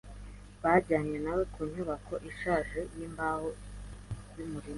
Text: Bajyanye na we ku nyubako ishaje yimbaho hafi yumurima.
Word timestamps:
Bajyanye 0.61 1.17
na 1.25 1.31
we 1.37 1.43
ku 1.53 1.59
nyubako 1.71 2.13
ishaje 2.29 2.79
yimbaho 2.95 3.47
hafi 4.09 4.35
yumurima. 4.39 4.69